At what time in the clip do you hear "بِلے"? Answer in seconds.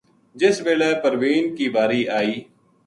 0.65-0.91